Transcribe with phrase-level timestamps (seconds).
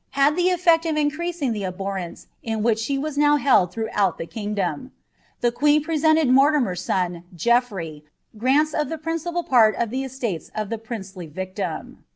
[0.17, 4.25] had llie eliefl of increasing the rence in which she was now held iliroughoul the
[4.25, 4.91] kingdom.
[5.43, 5.51] Thel.,
[5.83, 8.01] pr«sc.nted Mortimer's son, GeofTrey,
[8.35, 12.03] grants of the principal part jflf' estates of the princely victim.